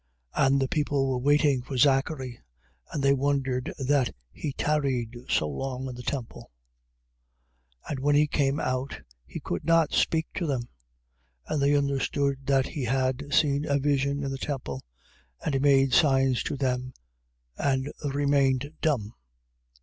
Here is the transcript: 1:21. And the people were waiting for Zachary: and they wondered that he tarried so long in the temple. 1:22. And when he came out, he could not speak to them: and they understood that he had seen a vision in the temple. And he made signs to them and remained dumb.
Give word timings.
1:21. 0.35 0.47
And 0.47 0.59
the 0.59 0.67
people 0.67 1.07
were 1.11 1.19
waiting 1.19 1.61
for 1.61 1.77
Zachary: 1.77 2.39
and 2.91 3.03
they 3.03 3.13
wondered 3.13 3.71
that 3.77 4.15
he 4.31 4.51
tarried 4.51 5.15
so 5.29 5.47
long 5.47 5.87
in 5.87 5.93
the 5.93 6.01
temple. 6.01 6.49
1:22. 7.87 7.91
And 7.91 7.99
when 7.99 8.15
he 8.15 8.25
came 8.25 8.59
out, 8.59 9.01
he 9.27 9.39
could 9.39 9.63
not 9.63 9.93
speak 9.93 10.25
to 10.33 10.47
them: 10.47 10.69
and 11.45 11.61
they 11.61 11.75
understood 11.75 12.47
that 12.47 12.65
he 12.69 12.85
had 12.85 13.31
seen 13.31 13.63
a 13.65 13.77
vision 13.77 14.23
in 14.23 14.31
the 14.31 14.39
temple. 14.39 14.81
And 15.45 15.53
he 15.53 15.59
made 15.59 15.93
signs 15.93 16.41
to 16.45 16.57
them 16.57 16.95
and 17.55 17.91
remained 18.03 18.71
dumb. 18.81 19.13